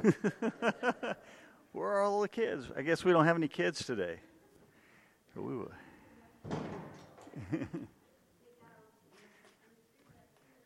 [1.72, 2.66] Where are all the kids?
[2.76, 4.20] I guess we don't have any kids today.
[5.34, 5.72] We will.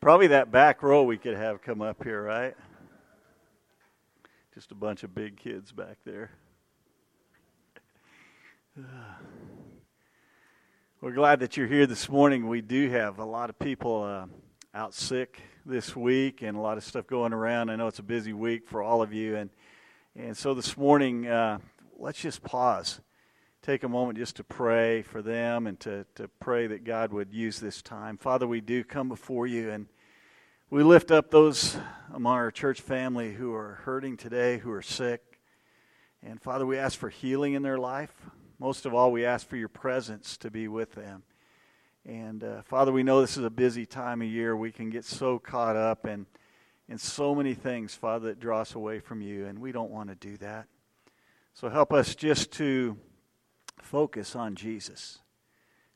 [0.01, 2.55] Probably that back row we could have come up here, right?
[4.55, 6.31] Just a bunch of big kids back there.
[11.01, 12.49] We're glad that you're here this morning.
[12.49, 14.27] We do have a lot of people uh,
[14.75, 17.71] out sick this week and a lot of stuff going around.
[17.71, 19.37] I know it's a busy week for all of you.
[19.37, 19.51] And,
[20.15, 21.59] and so this morning, uh,
[21.99, 23.01] let's just pause.
[23.63, 27.33] Take a moment just to pray for them and to, to pray that God would
[27.33, 28.19] use this time.
[28.19, 29.87] Father, we do come before you and
[30.69, 31.79] we lift up those
[32.13, 35.41] among our church family who are hurting today, who are sick.
[36.23, 38.15] And Father, we ask for healing in their life.
[38.59, 41.23] Most of all, we ask for your presence to be with them.
[42.07, 44.55] And uh, Father, we know this is a busy time of year.
[44.57, 46.27] We can get so caught up in,
[46.89, 50.11] in so many things, Father, that draw us away from you, and we don't want
[50.11, 50.67] to do that.
[51.55, 52.99] So help us just to
[53.79, 55.21] focus on Jesus,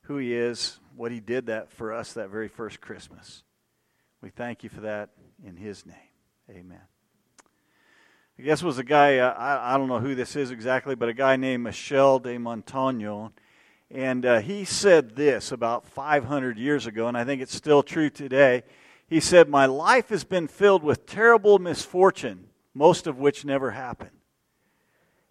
[0.03, 3.43] who he is, what he did that for us that very first Christmas.
[4.21, 5.09] We thank you for that
[5.45, 5.95] in his name.
[6.49, 6.81] Amen.
[8.37, 11.09] I guess was a guy, uh, I, I don't know who this is exactly, but
[11.09, 13.27] a guy named Michel de Montaigne
[13.91, 18.09] and uh, he said this about 500 years ago, and I think it's still true
[18.09, 18.63] today.
[19.07, 24.11] He said, My life has been filled with terrible misfortune, most of which never happened.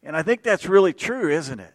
[0.03, 1.73] And I think that's really true, isn't it?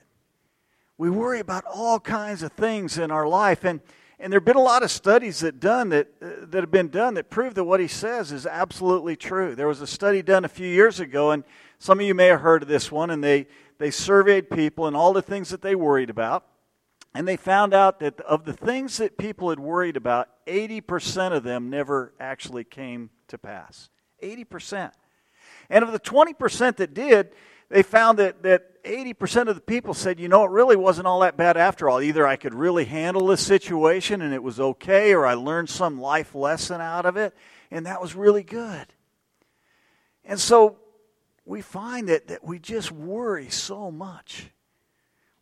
[0.97, 3.63] We worry about all kinds of things in our life.
[3.63, 3.79] And,
[4.19, 6.89] and there have been a lot of studies that, done that, uh, that have been
[6.89, 9.55] done that prove that what he says is absolutely true.
[9.55, 11.45] There was a study done a few years ago, and
[11.79, 14.95] some of you may have heard of this one, and they, they surveyed people and
[14.95, 16.45] all the things that they worried about.
[17.15, 21.43] And they found out that of the things that people had worried about, 80% of
[21.43, 23.89] them never actually came to pass.
[24.21, 24.91] 80%.
[25.69, 27.33] And of the 20% that did,
[27.69, 31.21] they found that, that 80% of the people said, you know, it really wasn't all
[31.21, 32.01] that bad after all.
[32.01, 36.01] Either I could really handle this situation and it was okay, or I learned some
[36.01, 37.33] life lesson out of it,
[37.71, 38.87] and that was really good.
[40.25, 40.77] And so
[41.45, 44.49] we find that, that we just worry so much.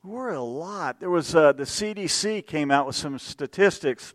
[0.03, 0.99] We're a lot.
[0.99, 4.13] There was uh, the CDC came out with some statistics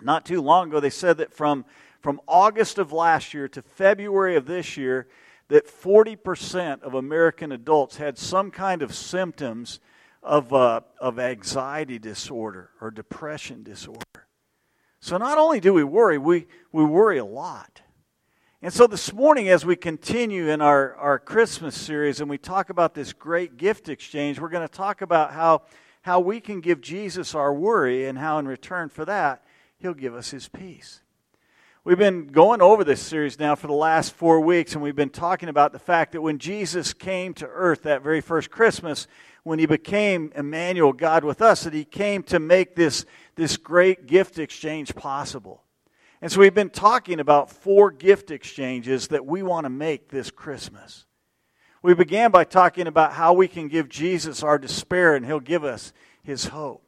[0.00, 0.78] not too long ago.
[0.78, 1.64] They said that from
[2.00, 5.08] from August of last year to February of this year,
[5.48, 9.80] that 40% of American adults had some kind of symptoms
[10.22, 14.28] of, uh, of anxiety disorder or depression disorder.
[15.00, 17.82] So not only do we worry, we, we worry a lot.
[18.60, 22.70] And so this morning, as we continue in our, our Christmas series and we talk
[22.70, 25.62] about this great gift exchange, we're going to talk about how,
[26.02, 29.44] how we can give Jesus our worry and how, in return for that,
[29.78, 31.02] he'll give us his peace.
[31.84, 35.08] We've been going over this series now for the last four weeks, and we've been
[35.08, 39.06] talking about the fact that when Jesus came to earth that very first Christmas,
[39.44, 44.08] when he became Emmanuel, God with us, that he came to make this, this great
[44.08, 45.62] gift exchange possible.
[46.20, 50.30] And so we've been talking about four gift exchanges that we want to make this
[50.30, 51.06] Christmas.
[51.80, 55.64] We began by talking about how we can give Jesus our despair and he'll give
[55.64, 55.92] us
[56.22, 56.82] his hope.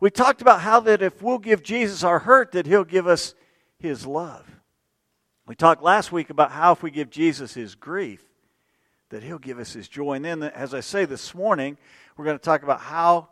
[0.00, 3.34] We talked about how that if we'll give Jesus our hurt that he'll give us
[3.78, 4.46] his love.
[5.46, 8.22] We talked last week about how if we give Jesus his grief
[9.08, 10.14] that he'll give us his joy.
[10.14, 11.78] And then as I say this morning,
[12.16, 13.28] we're going to talk about how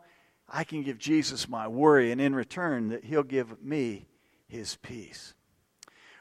[0.49, 4.07] I can give Jesus my worry and in return that he'll give me
[4.47, 5.33] his peace.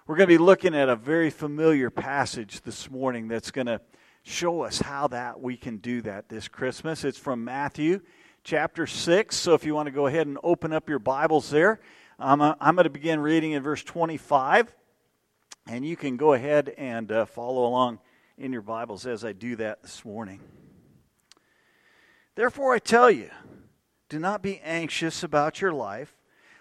[0.07, 3.81] We're going to be looking at a very familiar passage this morning that's going to
[4.23, 7.05] show us how that we can do that this Christmas.
[7.05, 8.01] It's from Matthew
[8.43, 9.37] chapter 6.
[9.37, 11.81] So if you want to go ahead and open up your Bibles there,
[12.19, 14.75] I'm going to begin reading in verse 25.
[15.69, 18.01] And you can go ahead and uh, follow along
[18.39, 20.41] in your Bibles as I do that this morning.
[22.35, 23.31] Therefore, I tell you,
[24.09, 26.16] do not be anxious about your life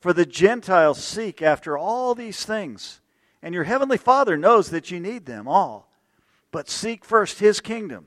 [0.00, 3.00] For the Gentiles seek after all these things,
[3.42, 5.92] and your heavenly Father knows that you need them all.
[6.50, 8.06] But seek first his kingdom,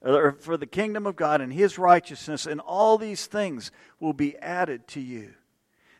[0.00, 4.38] or for the kingdom of God and his righteousness, and all these things will be
[4.38, 5.34] added to you.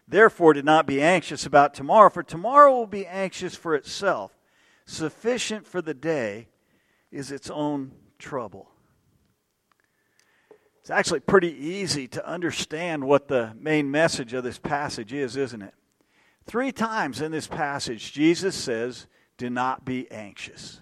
[0.06, 4.32] Therefore, do not be anxious about tomorrow, for tomorrow will be anxious for itself.
[4.86, 6.48] Sufficient for the day
[7.10, 8.70] is its own trouble.
[10.88, 15.60] It's actually pretty easy to understand what the main message of this passage is, isn't
[15.60, 15.74] it?
[16.46, 19.06] Three times in this passage, Jesus says,
[19.36, 20.80] Do not be anxious.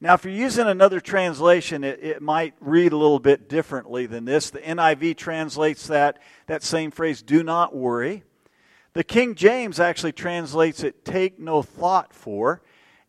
[0.00, 4.26] Now, if you're using another translation, it, it might read a little bit differently than
[4.26, 4.50] this.
[4.50, 8.22] The NIV translates that, that same phrase, do not worry.
[8.92, 12.62] The King James actually translates it, take no thought for.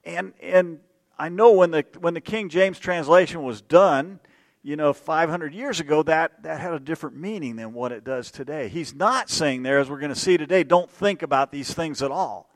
[0.04, 0.80] And, and
[1.19, 4.19] I know when the, when the King James translation was done,
[4.68, 8.30] you know, 500 years ago, that, that had a different meaning than what it does
[8.30, 8.68] today.
[8.68, 12.02] He's not saying there, as we're going to see today, don't think about these things
[12.02, 12.50] at all.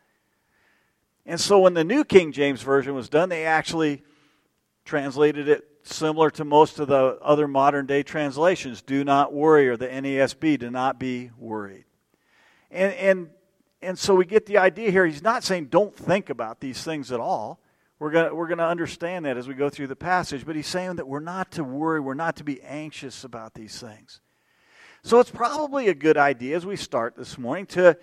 [1.25, 4.03] And so when the New King James Version was done, they actually
[4.83, 9.77] translated it similar to most of the other modern day translations do not worry, or
[9.77, 11.85] the NASB, do not be worried.
[12.71, 13.29] And, and,
[13.81, 15.05] and so we get the idea here.
[15.05, 17.61] He's not saying don't think about these things at all.
[18.01, 20.95] We're going we're to understand that as we go through the passage, but he's saying
[20.95, 24.21] that we're not to worry, we're not to be anxious about these things.
[25.03, 27.95] So it's probably a good idea as we start this morning to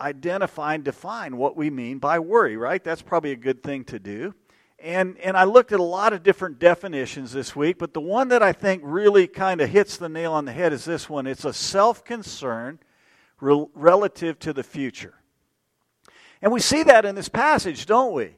[0.00, 2.84] identify and define what we mean by worry, right?
[2.84, 4.32] That's probably a good thing to do.
[4.78, 8.28] And, and I looked at a lot of different definitions this week, but the one
[8.28, 11.26] that I think really kind of hits the nail on the head is this one
[11.26, 12.78] it's a self concern
[13.40, 15.14] re- relative to the future.
[16.40, 18.36] And we see that in this passage, don't we?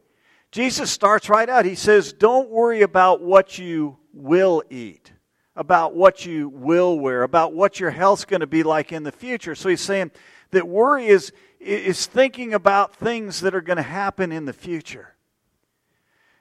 [0.50, 1.64] Jesus starts right out.
[1.64, 5.12] He says, Don't worry about what you will eat,
[5.54, 9.12] about what you will wear, about what your health's going to be like in the
[9.12, 9.54] future.
[9.54, 10.10] So he's saying
[10.50, 15.14] that worry is, is thinking about things that are going to happen in the future.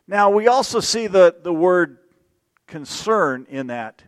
[0.07, 1.98] Now, we also see the, the word
[2.65, 4.04] concern in that,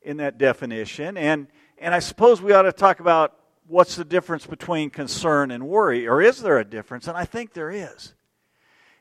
[0.00, 1.18] in that definition.
[1.18, 3.36] And, and I suppose we ought to talk about
[3.66, 7.08] what's the difference between concern and worry, or is there a difference?
[7.08, 8.14] And I think there is.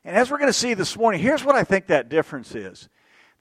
[0.06, 2.90] And as we're going to see this morning, here's what I think that difference is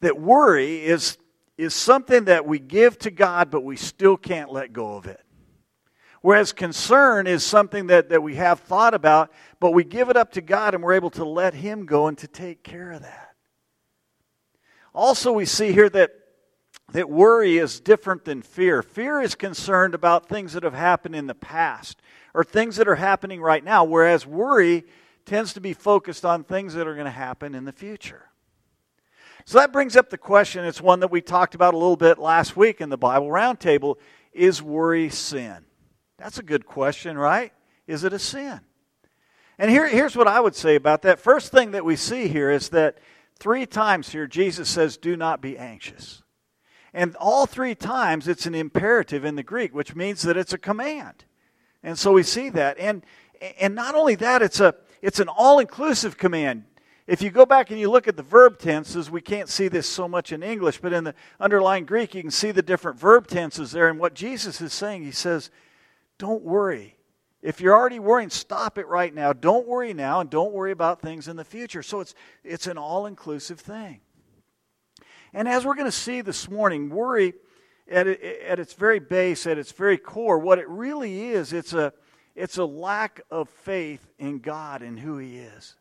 [0.00, 1.18] that worry is,
[1.56, 5.20] is something that we give to God, but we still can't let go of it.
[6.20, 10.32] Whereas concern is something that, that we have thought about, but we give it up
[10.32, 13.34] to God and we're able to let Him go and to take care of that.
[14.94, 16.12] Also, we see here that,
[16.92, 18.82] that worry is different than fear.
[18.82, 22.00] Fear is concerned about things that have happened in the past
[22.34, 24.84] or things that are happening right now, whereas worry
[25.24, 28.30] tends to be focused on things that are going to happen in the future.
[29.44, 30.64] So that brings up the question.
[30.64, 33.96] It's one that we talked about a little bit last week in the Bible Roundtable.
[34.32, 35.64] Is worry sin?
[36.18, 37.52] That's a good question, right?
[37.86, 38.60] Is it a sin?
[39.58, 41.18] And here, here's what I would say about that.
[41.18, 42.98] First thing that we see here is that
[43.38, 46.22] three times here Jesus says, Do not be anxious.
[46.94, 50.58] And all three times it's an imperative in the Greek, which means that it's a
[50.58, 51.24] command.
[51.82, 52.78] And so we see that.
[52.78, 53.04] And,
[53.58, 56.64] and not only that, it's, a, it's an all inclusive command.
[57.06, 59.88] If you go back and you look at the verb tenses, we can't see this
[59.88, 63.26] so much in English, but in the underlying Greek, you can see the different verb
[63.26, 63.88] tenses there.
[63.88, 65.50] And what Jesus is saying, he says,
[66.18, 66.96] don't worry.
[67.42, 69.32] If you're already worrying, stop it right now.
[69.32, 71.82] Don't worry now, and don't worry about things in the future.
[71.82, 74.00] So it's, it's an all inclusive thing.
[75.34, 77.34] And as we're going to see this morning, worry
[77.90, 81.92] at, at its very base, at its very core, what it really is, it's a,
[82.34, 85.76] it's a lack of faith in God and who He is.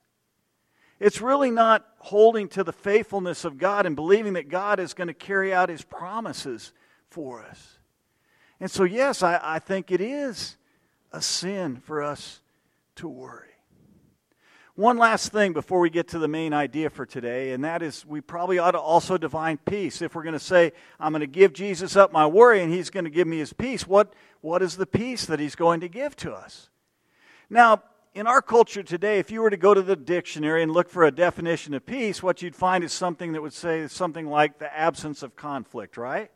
[0.99, 5.07] It's really not holding to the faithfulness of God and believing that God is going
[5.07, 6.73] to carry out His promises
[7.09, 7.79] for us.
[8.59, 10.57] And so, yes, I, I think it is
[11.11, 12.41] a sin for us
[12.97, 13.50] to worry.
[14.81, 18.03] One last thing before we get to the main idea for today, and that is
[18.03, 20.01] we probably ought to also divine peace.
[20.01, 22.89] If we're going to say, I'm going to give Jesus up my worry and he's
[22.89, 24.11] going to give me his peace, what,
[24.41, 26.71] what is the peace that he's going to give to us?
[27.47, 27.83] Now,
[28.15, 31.03] in our culture today, if you were to go to the dictionary and look for
[31.03, 34.75] a definition of peace, what you'd find is something that would say something like the
[34.75, 36.31] absence of conflict, right?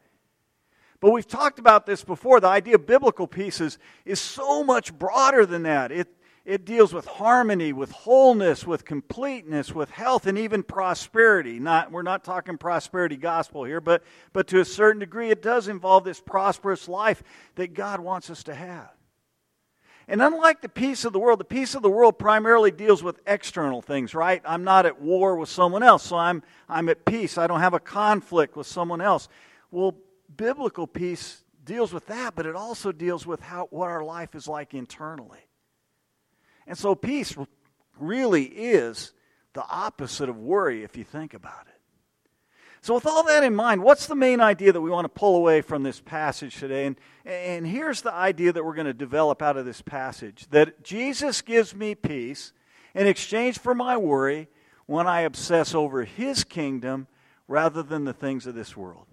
[1.00, 2.40] But we've talked about this before.
[2.40, 5.92] The idea of biblical peace is, is so much broader than that.
[5.92, 6.10] It,
[6.46, 11.60] it deals with harmony, with wholeness, with completeness, with health, and even prosperity.
[11.60, 15.68] Not, we're not talking prosperity gospel here, but, but to a certain degree, it does
[15.68, 17.24] involve this prosperous life
[17.56, 18.92] that God wants us to have.
[20.08, 23.20] And unlike the peace of the world, the peace of the world primarily deals with
[23.26, 24.40] external things, right?
[24.46, 27.40] I'm not at war with someone else, so I'm, I'm at peace.
[27.40, 29.30] I don't have a conflict with someone else.
[29.72, 29.96] Well,
[30.38, 34.48] biblical peace deals with that, but it also deals with how, what our life is
[34.48, 35.45] like internally.
[36.68, 37.36] And so peace
[38.00, 39.14] really is
[39.54, 41.76] the opposite of worry if you think about it.
[42.82, 45.38] So, with all that in mind, what's the main idea that we want to pull
[45.38, 46.86] away from this passage today?
[46.86, 46.96] And,
[47.26, 51.42] and here's the idea that we're going to develop out of this passage that Jesus
[51.42, 52.54] gives me peace
[52.94, 54.50] in exchange for my worry
[54.86, 57.08] when I obsess over his kingdom
[57.48, 59.08] rather than the things of this world.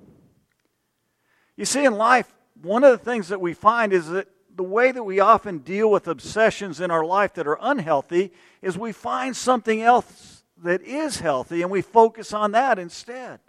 [1.56, 2.30] You see, in life,
[2.60, 5.90] one of the things that we find is that the way that we often deal
[5.90, 11.20] with obsessions in our life that are unhealthy is we find something else that is
[11.20, 13.40] healthy and we focus on that instead.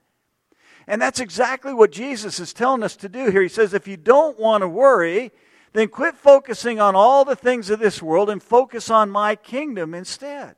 [0.88, 3.42] And that's exactly what Jesus is telling us to do here.
[3.42, 5.32] He says, if you don't want to worry,
[5.74, 9.94] then quit focusing on all the things of this world and focus on my kingdom
[9.94, 10.56] instead.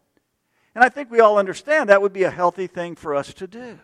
[0.73, 3.47] And I think we all understand that would be a healthy thing for us to
[3.47, 3.79] do.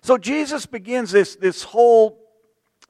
[0.00, 2.18] So Jesus begins this, this, whole,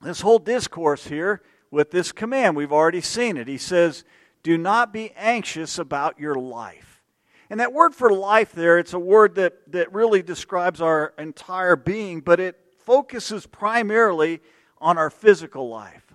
[0.02, 2.56] this whole discourse here with this command.
[2.56, 3.48] We've already seen it.
[3.48, 4.04] He says,
[4.42, 7.02] Do not be anxious about your life.
[7.48, 11.76] And that word for life there, it's a word that, that really describes our entire
[11.76, 14.40] being, but it focuses primarily
[14.78, 16.12] on our physical life.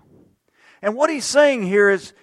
[0.82, 2.14] And what he's saying here is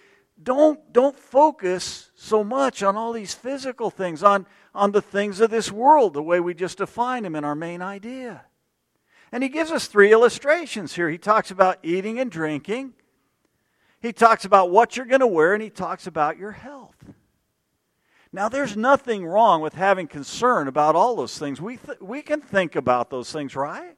[0.42, 5.50] don't, don't focus so much on all these physical things, on, on the things of
[5.50, 8.44] this world, the way we just define them in our main idea.
[9.32, 11.11] And he gives us three illustrations here.
[11.11, 12.94] He talks about eating and drinking,
[14.00, 16.97] he talks about what you're going to wear, and he talks about your health.
[18.33, 21.61] Now, there's nothing wrong with having concern about all those things.
[21.61, 23.97] We, th- we can think about those things, right?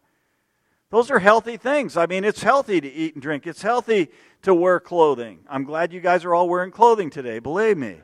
[0.91, 1.97] Those are healthy things.
[1.97, 4.09] I mean, it's healthy to eat and drink, it's healthy
[4.43, 5.41] to wear clothing.
[5.49, 8.01] I'm glad you guys are all wearing clothing today, believe me.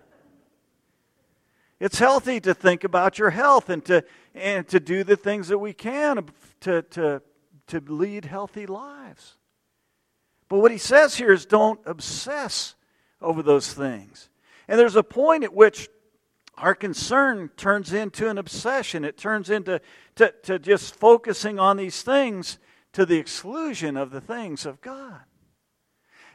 [1.78, 5.58] It's healthy to think about your health and to, and to do the things that
[5.58, 6.26] we can
[6.60, 7.22] to, to,
[7.66, 9.36] to lead healthy lives.
[10.48, 12.74] But what he says here is don't obsess
[13.20, 14.28] over those things.
[14.68, 15.88] And there's a point at which
[16.56, 19.04] our concern turns into an obsession.
[19.04, 19.80] It turns into
[20.16, 22.58] to, to just focusing on these things
[22.92, 25.20] to the exclusion of the things of God.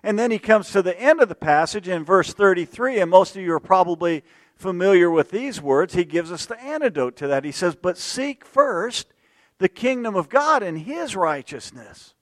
[0.04, 3.36] And then he comes to the end of the passage in verse 33, and most
[3.36, 4.24] of you are probably
[4.56, 5.94] familiar with these words.
[5.94, 7.44] He gives us the antidote to that.
[7.44, 9.14] He says, But seek first
[9.58, 12.14] the kingdom of God and his righteousness.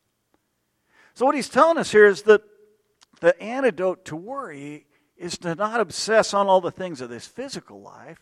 [1.19, 2.43] So, what he's telling us here is that
[3.19, 4.85] the antidote to worry
[5.17, 8.21] is to not obsess on all the things of this physical life,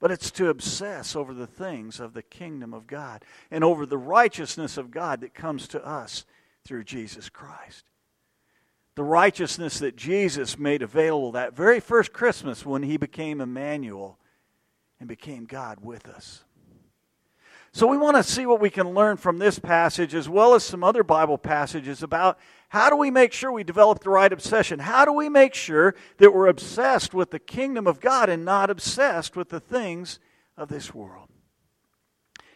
[0.00, 3.96] but it's to obsess over the things of the kingdom of God and over the
[3.96, 6.24] righteousness of God that comes to us
[6.64, 7.84] through Jesus Christ.
[8.96, 14.18] The righteousness that Jesus made available that very first Christmas when he became Emmanuel
[14.98, 16.42] and became God with us.
[17.76, 20.64] So, we want to see what we can learn from this passage as well as
[20.64, 22.38] some other Bible passages about
[22.70, 24.78] how do we make sure we develop the right obsession?
[24.78, 28.70] How do we make sure that we're obsessed with the kingdom of God and not
[28.70, 30.20] obsessed with the things
[30.56, 31.28] of this world?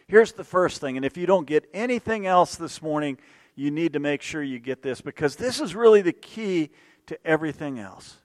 [0.07, 3.19] Here's the first thing, and if you don't get anything else this morning,
[3.53, 6.71] you need to make sure you get this because this is really the key
[7.05, 8.17] to everything else.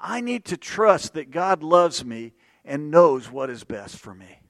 [0.00, 2.32] I need to trust that God loves me
[2.64, 4.41] and knows what is best for me.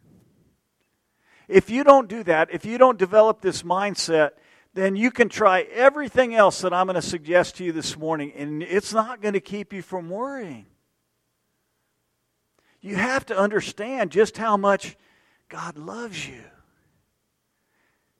[1.53, 4.31] If you don't do that, if you don't develop this mindset,
[4.73, 8.33] then you can try everything else that I'm going to suggest to you this morning,
[8.35, 10.65] and it's not going to keep you from worrying.
[12.81, 14.97] You have to understand just how much
[15.51, 16.43] God loves you.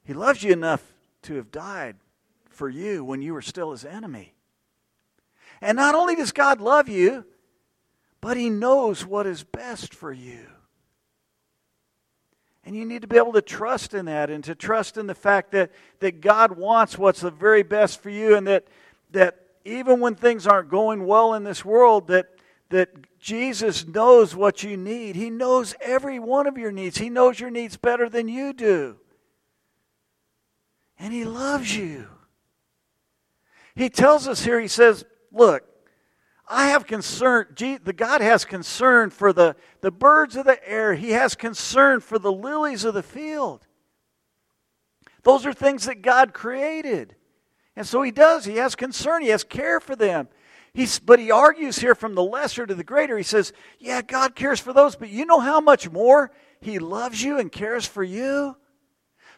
[0.05, 0.83] He loves you enough
[1.23, 1.97] to have died
[2.51, 4.35] for you when you were still his enemy.
[5.63, 7.25] And not only does God love you,
[8.21, 10.52] but he knows what is best for you.
[12.65, 15.15] And you need to be able to trust in that and to trust in the
[15.15, 18.67] fact that, that God wants what's the very best for you and that,
[19.11, 22.27] that even when things aren't going well in this world, that,
[22.71, 25.17] that Jesus knows what you need.
[25.17, 26.99] He knows every one of your needs.
[26.99, 28.97] He knows your needs better than you do.
[30.99, 32.09] And He loves you.
[33.75, 35.65] He tells us here, He says, Look,
[36.49, 40.95] I have concern, the God has concern for the, the birds of the air.
[40.95, 43.67] He has concern for the lilies of the field.
[45.23, 47.15] Those are things that God created.
[47.77, 48.45] And so he does.
[48.45, 49.23] He has concern.
[49.23, 50.29] He has care for them.
[50.75, 53.17] He's, but he argues here from the lesser to the greater.
[53.17, 57.23] He says, Yeah, God cares for those, but you know how much more he loves
[57.23, 58.57] you and cares for you?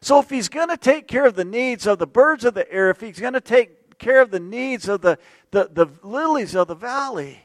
[0.00, 2.70] So if he's going to take care of the needs of the birds of the
[2.70, 5.18] air, if he's going to take care of the needs of the,
[5.50, 7.40] the, the lilies of the valley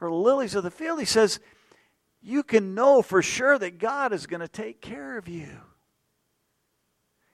[0.00, 0.98] or lilies of the field.
[0.98, 1.40] He says,
[2.22, 5.48] you can know for sure that God is going to take care of you.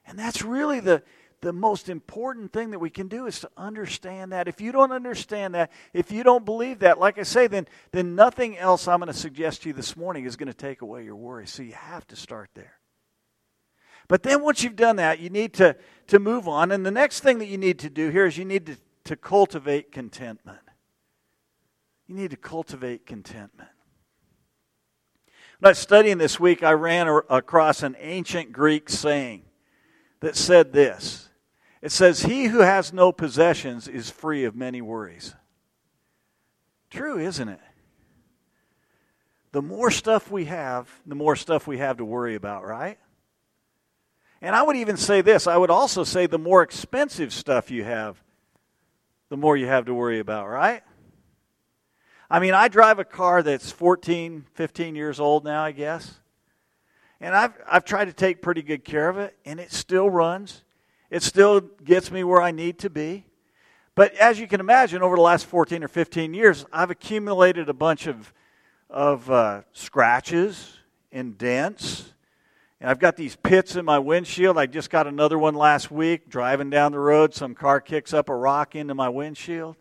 [0.04, 1.02] And that's really the,
[1.40, 4.48] the most important thing that we can do is to understand that.
[4.48, 8.16] If you don't understand that, if you don't believe that, like I say, then, then
[8.16, 11.04] nothing else I'm going to suggest to you this morning is going to take away
[11.04, 11.46] your worry.
[11.46, 12.79] So you have to start there.
[14.10, 15.76] But then once you've done that, you need to,
[16.08, 16.72] to move on.
[16.72, 19.14] And the next thing that you need to do here is you need to, to
[19.14, 20.58] cultivate contentment.
[22.08, 23.70] You need to cultivate contentment.
[25.60, 29.44] When I was studying this week, I ran across an ancient Greek saying
[30.18, 31.28] that said this
[31.80, 35.36] It says, He who has no possessions is free of many worries.
[36.90, 37.60] True, isn't it?
[39.52, 42.98] The more stuff we have, the more stuff we have to worry about, right?
[44.42, 47.84] And I would even say this I would also say the more expensive stuff you
[47.84, 48.22] have,
[49.28, 50.82] the more you have to worry about, right?
[52.30, 56.20] I mean, I drive a car that's 14, 15 years old now, I guess.
[57.20, 60.62] And I've, I've tried to take pretty good care of it, and it still runs.
[61.10, 63.26] It still gets me where I need to be.
[63.96, 67.74] But as you can imagine, over the last 14 or 15 years, I've accumulated a
[67.74, 68.32] bunch of,
[68.88, 70.78] of uh, scratches
[71.10, 72.12] and dents.
[72.80, 74.56] And I've got these pits in my windshield.
[74.56, 76.30] I just got another one last week.
[76.30, 79.76] Driving down the road, some car kicks up a rock into my windshield.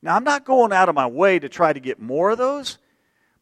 [0.00, 2.78] Now, I'm not going out of my way to try to get more of those,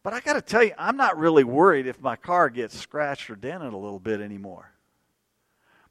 [0.03, 3.29] but I got to tell you, I'm not really worried if my car gets scratched
[3.29, 4.71] or dented a little bit anymore.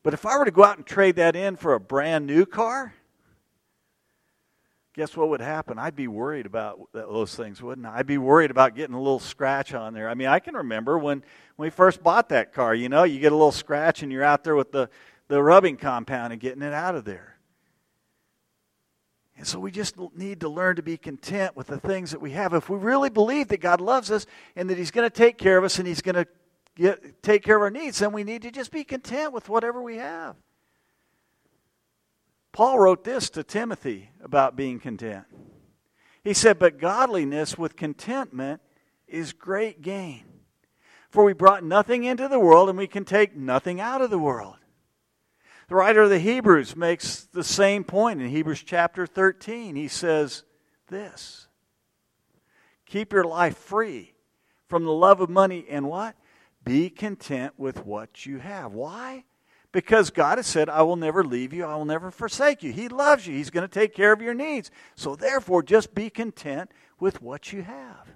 [0.03, 2.47] But if I were to go out and trade that in for a brand new
[2.47, 2.95] car,
[4.95, 5.79] guess what would happen?
[5.79, 7.99] I'd be worried about those things, wouldn't I?
[7.99, 10.09] I'd be worried about getting a little scratch on there.
[10.09, 11.23] I mean, I can remember when,
[11.57, 14.25] when we first bought that car, you know, you get a little scratch and you're
[14.25, 14.91] out there with the,
[15.29, 17.37] the rubbing compound and getting it out of there.
[19.37, 22.33] And so we just need to learn to be content with the things that we
[22.33, 22.53] have.
[22.53, 25.57] If we really believe that God loves us and that He's going to take care
[25.57, 26.27] of us and He's going
[26.77, 29.81] to take care of our needs, then we need to just be content with whatever
[29.81, 30.37] we have.
[32.53, 35.25] Paul wrote this to Timothy about being content.
[36.23, 38.61] He said, But godliness with contentment
[39.07, 40.25] is great gain.
[41.09, 44.19] For we brought nothing into the world, and we can take nothing out of the
[44.19, 44.57] world.
[45.69, 49.77] The writer of the Hebrews makes the same point in Hebrews chapter 13.
[49.77, 50.45] He says
[50.89, 51.47] this
[52.87, 54.15] Keep your life free
[54.67, 56.17] from the love of money and what?
[56.65, 58.73] Be content with what you have.
[58.73, 59.25] Why?
[59.73, 62.73] Because God has said, I will never leave you, I will never forsake you.
[62.73, 64.71] He loves you, He's going to take care of your needs.
[64.97, 68.09] So therefore, just be content with what you have.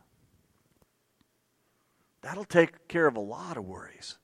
[2.23, 4.19] That'll take care of a lot of worries.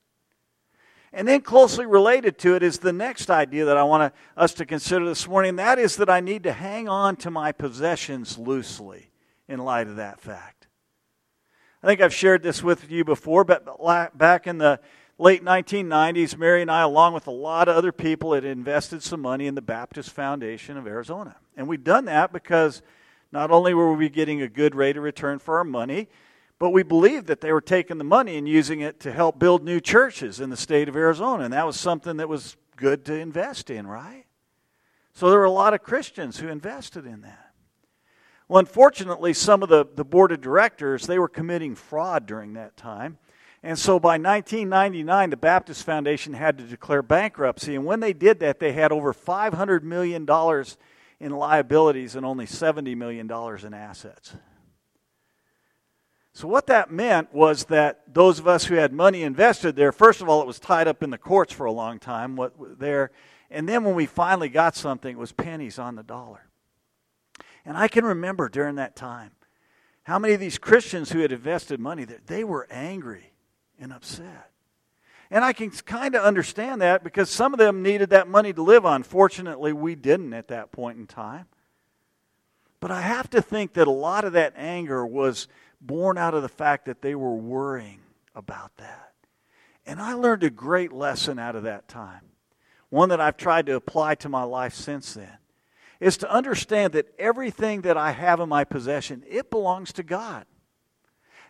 [1.13, 4.65] And then closely related to it is the next idea that I want us to
[4.65, 5.57] consider this morning.
[5.57, 9.11] That is that I need to hang on to my possessions loosely
[9.47, 10.67] in light of that fact.
[11.83, 13.67] I think I've shared this with you before, but
[14.17, 14.79] back in the
[15.21, 19.21] late 1990s, Mary and I, along with a lot of other people, had invested some
[19.21, 21.35] money in the Baptist Foundation of Arizona.
[21.55, 22.81] And we'd done that because
[23.31, 26.09] not only were we getting a good rate of return for our money,
[26.57, 29.63] but we believed that they were taking the money and using it to help build
[29.63, 31.43] new churches in the state of Arizona.
[31.43, 34.25] And that was something that was good to invest in, right?
[35.13, 37.51] So there were a lot of Christians who invested in that.
[38.47, 42.75] Well, unfortunately, some of the, the board of directors, they were committing fraud during that
[42.75, 43.19] time.
[43.63, 47.75] And so by 1999, the Baptist Foundation had to declare bankruptcy.
[47.75, 50.27] And when they did that, they had over $500 million
[51.19, 54.35] in liabilities and only $70 million in assets.
[56.33, 60.21] So, what that meant was that those of us who had money invested there, first
[60.21, 63.11] of all, it was tied up in the courts for a long time what, there.
[63.49, 66.47] And then when we finally got something, it was pennies on the dollar.
[67.65, 69.31] And I can remember during that time
[70.03, 73.30] how many of these Christians who had invested money there, they were angry
[73.81, 74.51] and upset.
[75.29, 78.61] And I can kind of understand that because some of them needed that money to
[78.61, 79.03] live on.
[79.03, 81.45] Fortunately, we didn't at that point in time.
[82.81, 85.47] But I have to think that a lot of that anger was
[85.79, 88.01] born out of the fact that they were worrying
[88.35, 89.13] about that.
[89.85, 92.21] And I learned a great lesson out of that time,
[92.89, 95.37] one that I've tried to apply to my life since then,
[95.99, 100.45] is to understand that everything that I have in my possession, it belongs to God.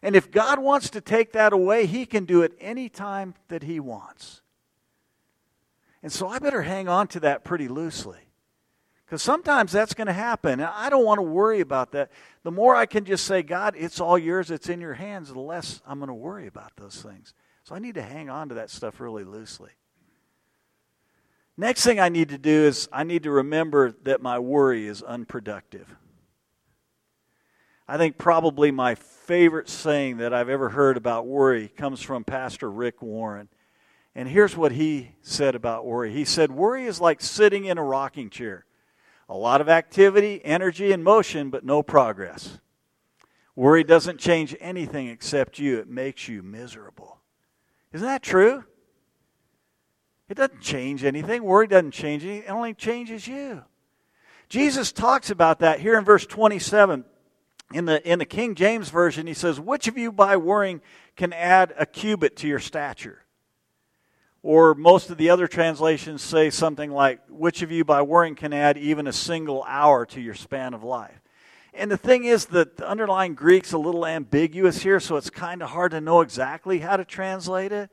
[0.03, 3.63] And if God wants to take that away, He can do it any time that
[3.63, 4.41] He wants.
[6.01, 8.17] And so I better hang on to that pretty loosely.
[9.05, 10.53] Because sometimes that's going to happen.
[10.53, 12.11] And I don't want to worry about that.
[12.43, 15.39] The more I can just say, God, it's all yours, it's in your hands, the
[15.39, 17.33] less I'm going to worry about those things.
[17.63, 19.71] So I need to hang on to that stuff really loosely.
[21.57, 25.03] Next thing I need to do is I need to remember that my worry is
[25.03, 25.95] unproductive.
[27.91, 32.71] I think probably my favorite saying that I've ever heard about worry comes from Pastor
[32.71, 33.49] Rick Warren.
[34.15, 36.13] And here's what he said about worry.
[36.13, 38.63] He said, Worry is like sitting in a rocking chair.
[39.27, 42.59] A lot of activity, energy, and motion, but no progress.
[43.57, 47.19] Worry doesn't change anything except you, it makes you miserable.
[47.91, 48.63] Isn't that true?
[50.29, 51.43] It doesn't change anything.
[51.43, 53.65] Worry doesn't change anything, it only changes you.
[54.47, 57.03] Jesus talks about that here in verse 27.
[57.73, 60.81] In the, in the King James Version, he says, Which of you by worrying
[61.15, 63.23] can add a cubit to your stature?
[64.43, 68.53] Or most of the other translations say something like, Which of you by worrying can
[68.53, 71.21] add even a single hour to your span of life?
[71.73, 75.61] And the thing is that the underlying Greek's a little ambiguous here, so it's kind
[75.61, 77.89] of hard to know exactly how to translate it.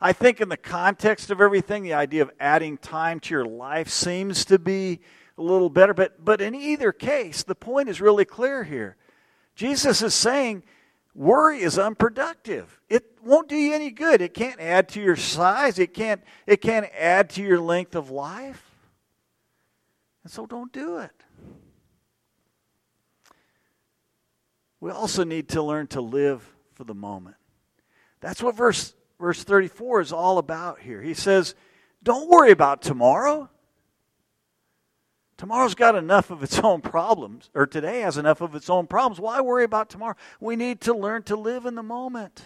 [0.00, 3.88] I think in the context of everything, the idea of adding time to your life
[3.88, 5.00] seems to be
[5.36, 5.92] a little better.
[5.92, 8.96] But, but in either case, the point is really clear here.
[9.58, 10.62] Jesus is saying
[11.16, 12.80] worry is unproductive.
[12.88, 14.22] It won't do you any good.
[14.22, 15.80] It can't add to your size.
[15.80, 18.64] It can't, it can't add to your length of life.
[20.22, 21.10] And so don't do it.
[24.78, 27.34] We also need to learn to live for the moment.
[28.20, 31.02] That's what verse, verse 34 is all about here.
[31.02, 31.56] He says,
[32.04, 33.50] Don't worry about tomorrow.
[35.38, 39.20] Tomorrow's got enough of its own problems, or today has enough of its own problems.
[39.20, 40.16] Why worry about tomorrow?
[40.40, 42.42] We need to learn to live in the moment.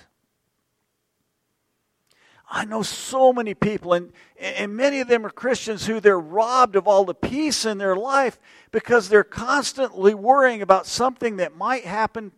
[2.48, 6.76] I know so many people, and, and many of them are Christians who they're robbed
[6.76, 8.38] of all the peace in their life
[8.72, 12.30] because they're constantly worrying about something that might happen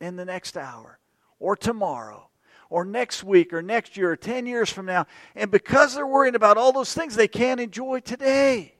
[0.00, 0.98] in the next hour
[1.38, 2.30] or tomorrow
[2.70, 5.06] or next week or next year or 10 years from now.
[5.36, 8.76] And because they're worrying about all those things, they can't enjoy today.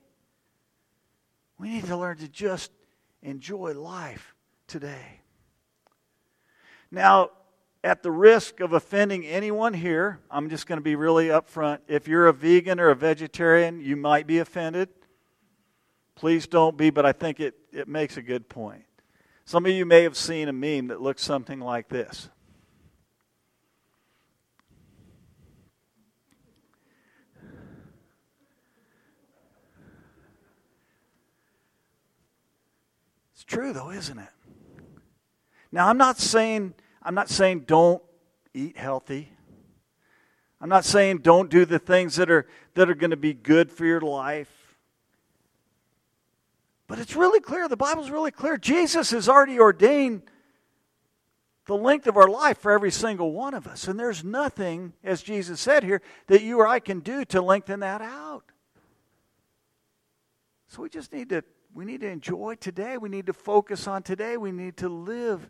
[1.60, 2.72] We need to learn to just
[3.22, 4.34] enjoy life
[4.66, 5.20] today.
[6.90, 7.32] Now,
[7.84, 11.80] at the risk of offending anyone here, I'm just going to be really upfront.
[11.86, 14.88] If you're a vegan or a vegetarian, you might be offended.
[16.14, 18.84] Please don't be, but I think it, it makes a good point.
[19.44, 22.30] Some of you may have seen a meme that looks something like this.
[33.50, 34.28] True though, isn't it?
[35.72, 38.02] Now I'm not saying I'm not saying don't
[38.54, 39.32] eat healthy.
[40.60, 43.70] I'm not saying don't do the things that are that are going to be good
[43.70, 44.78] for your life.
[46.86, 48.56] But it's really clear, the Bible's really clear.
[48.56, 50.22] Jesus has already ordained
[51.66, 53.86] the length of our life for every single one of us.
[53.86, 57.80] And there's nothing, as Jesus said here, that you or I can do to lengthen
[57.80, 58.42] that out.
[60.66, 62.98] So we just need to we need to enjoy today.
[62.98, 64.36] We need to focus on today.
[64.36, 65.48] We need to live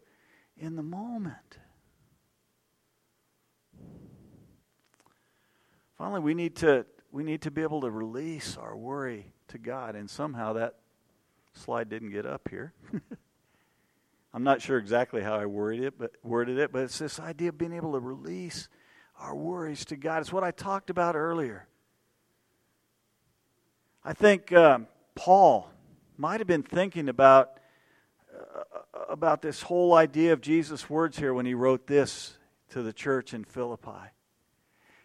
[0.57, 1.59] in the moment.
[5.97, 9.97] Finally, we need to we need to be able to release our worry to God,
[9.97, 10.77] and somehow that
[11.55, 12.73] slide didn't get up here.
[14.33, 17.49] I'm not sure exactly how I worded it, but worded it, but it's this idea
[17.49, 18.69] of being able to release
[19.19, 20.21] our worries to God.
[20.21, 21.67] It's what I talked about earlier.
[24.05, 25.69] I think um, Paul
[26.21, 27.59] might have been thinking about,
[28.39, 32.37] uh, about this whole idea of Jesus' words here when he wrote this
[32.69, 34.13] to the church in Philippi.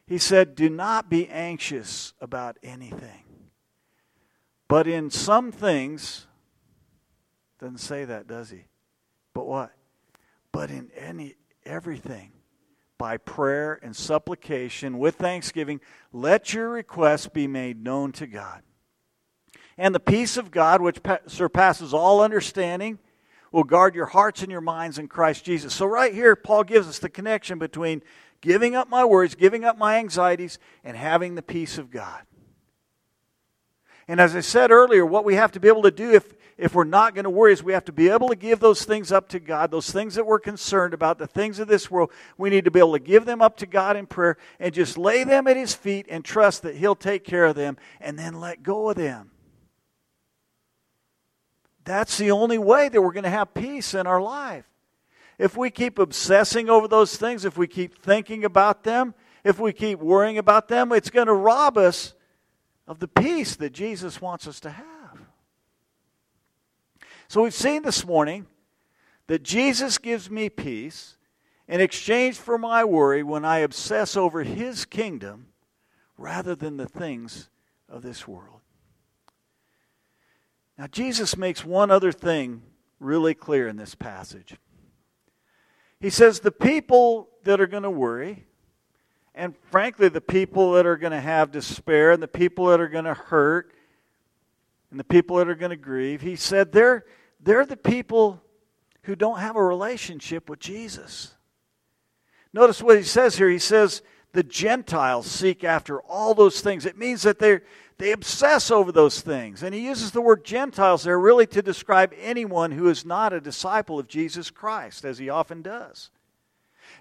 [0.06, 3.23] He said, Do not be anxious about anything,
[4.67, 6.28] but in some things,
[7.60, 8.65] doesn't say that, does he?
[9.34, 9.71] But what?
[10.51, 12.34] But in any everything,
[12.97, 15.80] by prayer and supplication with thanksgiving,
[16.12, 18.63] let your requests be made known to God.
[19.77, 22.99] And the peace of God, which surpasses all understanding,
[23.51, 25.73] will guard your hearts and your minds in Christ Jesus.
[25.73, 28.01] So, right here, Paul gives us the connection between
[28.41, 32.21] giving up my worries, giving up my anxieties, and having the peace of God.
[34.07, 36.75] And as I said earlier, what we have to be able to do if, if
[36.75, 39.11] we're not going to worry is we have to be able to give those things
[39.11, 42.11] up to God, those things that we're concerned about, the things of this world.
[42.38, 44.97] We need to be able to give them up to God in prayer and just
[44.97, 48.39] lay them at His feet and trust that He'll take care of them and then
[48.39, 49.31] let go of them.
[51.85, 54.65] That's the only way that we're going to have peace in our life.
[55.37, 59.71] If we keep obsessing over those things, if we keep thinking about them, if we
[59.71, 62.13] keep worrying about them, it's going to rob us
[62.87, 64.85] of the peace that Jesus wants us to have.
[67.27, 68.47] So we've seen this morning
[69.27, 71.17] that Jesus gives me peace
[71.67, 75.47] in exchange for my worry when I obsess over his kingdom
[76.17, 77.49] rather than the things
[77.89, 78.54] of this world.
[80.77, 82.61] Now, Jesus makes one other thing
[82.99, 84.55] really clear in this passage.
[85.99, 88.45] He says the people that are going to worry
[89.35, 92.88] and frankly, the people that are going to have despair and the people that are
[92.88, 93.73] going to hurt
[94.89, 97.03] and the people that are going to grieve, he said they're,
[97.41, 98.41] they're the people
[99.03, 101.35] who don't have a relationship with Jesus.
[102.53, 103.49] Notice what he says here.
[103.49, 106.85] He says, the Gentiles seek after all those things.
[106.85, 107.59] It means that they
[107.97, 109.63] they obsess over those things.
[109.63, 113.39] And he uses the word Gentiles there really to describe anyone who is not a
[113.39, 116.10] disciple of Jesus Christ, as he often does.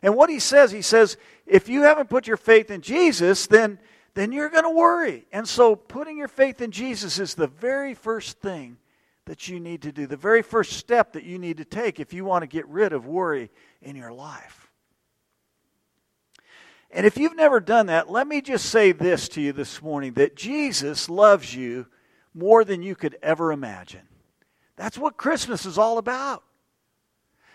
[0.03, 3.79] And what he says, he says, if you haven't put your faith in Jesus, then,
[4.15, 5.27] then you're going to worry.
[5.33, 8.77] And so putting your faith in Jesus is the very first thing
[9.27, 12.13] that you need to do, the very first step that you need to take if
[12.13, 13.51] you want to get rid of worry
[13.83, 14.64] in your life.
[16.95, 20.13] And if you've never done that, let me just say this to you this morning
[20.13, 21.87] that Jesus loves you
[22.33, 24.03] more than you could ever imagine.
[24.77, 26.45] That's what Christmas is all about.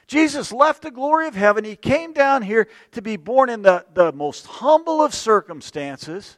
[0.07, 1.63] Jesus left the glory of heaven.
[1.63, 6.37] He came down here to be born in the, the most humble of circumstances,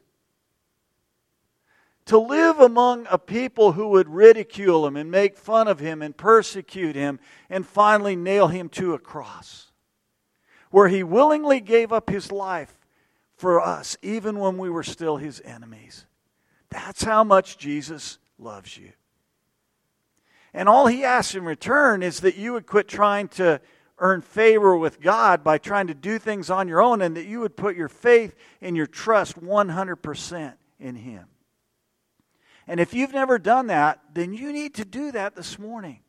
[2.06, 6.16] to live among a people who would ridicule him and make fun of him and
[6.16, 9.72] persecute him, and finally nail him to a cross,
[10.70, 12.78] where he willingly gave up his life
[13.42, 16.06] for us, even when we were still his enemies.
[16.70, 18.92] That's how much Jesus loves you.
[20.54, 23.60] And all he asks in return is that you would quit trying to
[23.98, 27.40] earn favor with God by trying to do things on your own and that you
[27.40, 31.26] would put your faith and your trust 100% in him.
[32.68, 36.02] And if you've never done that, then you need to do that this morning.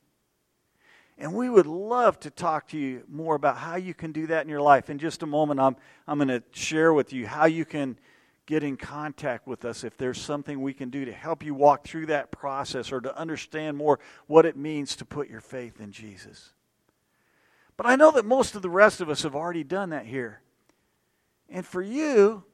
[1.18, 4.42] And we would love to talk to you more about how you can do that
[4.42, 4.90] in your life.
[4.90, 7.98] In just a moment, I'm, I'm going to share with you how you can
[8.46, 11.85] get in contact with us if there's something we can do to help you walk
[11.85, 15.92] through that process or to understand more what it means to put your faith in
[15.92, 16.53] Jesus.
[17.77, 20.40] But I know that most of the rest of us have already done that here.
[21.48, 22.44] And for you,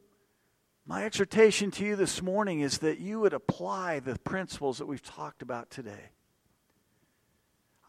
[0.86, 5.02] my exhortation to you this morning is that you would apply the principles that we've
[5.02, 6.10] talked about today.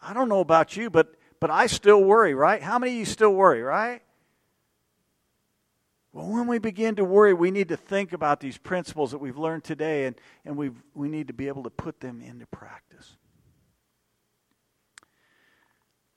[0.01, 2.61] I don't know about you, but, but I still worry, right?
[2.61, 4.01] How many of you still worry, right?
[6.11, 9.37] Well, when we begin to worry, we need to think about these principles that we've
[9.37, 13.15] learned today, and, and we we need to be able to put them into practice.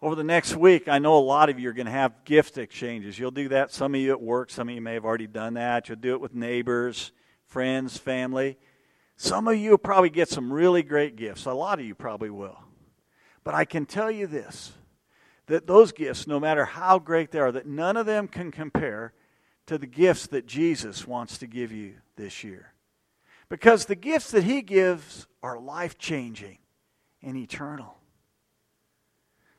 [0.01, 2.59] Over the next week, I know a lot of you are going to have gift
[2.59, 3.19] exchanges.
[3.19, 3.71] You'll do that.
[3.71, 5.89] Some of you at work, some of you may have already done that.
[5.89, 7.13] You'll do it with neighbors,
[7.47, 8.59] friends, family.
[9.17, 11.45] Some of you will probably get some really great gifts.
[11.45, 12.59] A lot of you probably will.
[13.45, 14.73] But I can tell you this
[15.47, 19.13] that those gifts, no matter how great they are, that none of them can compare
[19.67, 22.73] to the gifts that Jesus wants to give you this year.
[23.49, 26.59] Because the gifts that He gives are life changing
[27.23, 27.99] and eternal.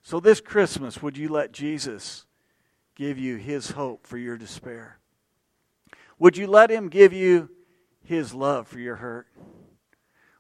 [0.02, 2.26] So, this Christmas, would you let Jesus
[2.96, 4.98] give you His hope for your despair?
[6.20, 7.50] Would you let Him give you
[8.04, 9.28] His love for your hurt?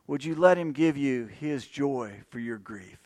[0.08, 3.03] Would you let Him give you His joy for your grief?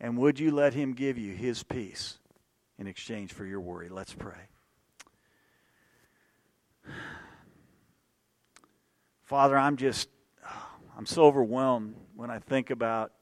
[0.00, 2.18] And would you let him give you his peace
[2.78, 3.88] in exchange for your worry?
[3.88, 4.48] Let's pray.
[9.24, 10.08] Father, I'm just,
[10.96, 13.12] I'm so overwhelmed when I think about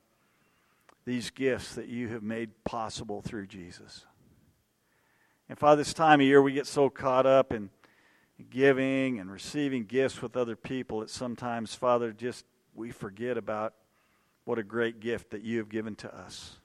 [1.04, 4.04] these gifts that you have made possible through Jesus.
[5.48, 7.70] And Father, this time of year we get so caught up in
[8.50, 13.74] giving and receiving gifts with other people that sometimes, Father, just we forget about
[14.44, 16.58] what a great gift that you have given to us.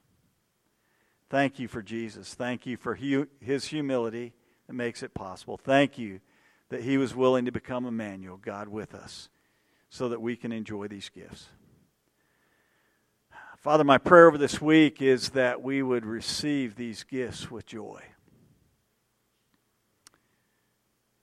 [1.32, 2.34] Thank you for Jesus.
[2.34, 4.34] Thank you for his humility
[4.66, 5.56] that makes it possible.
[5.56, 6.20] Thank you
[6.68, 9.30] that he was willing to become Emmanuel, God with us,
[9.88, 11.48] so that we can enjoy these gifts.
[13.56, 18.02] Father, my prayer over this week is that we would receive these gifts with joy.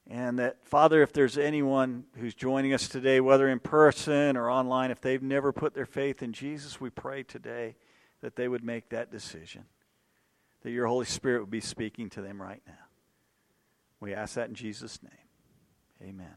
[0.07, 4.89] And that, Father, if there's anyone who's joining us today, whether in person or online,
[4.89, 7.75] if they've never put their faith in Jesus, we pray today
[8.21, 9.65] that they would make that decision
[10.61, 12.73] that your Holy Spirit would be speaking to them right now.
[13.99, 15.11] We ask that in Jesus' name.
[16.01, 16.35] Amen.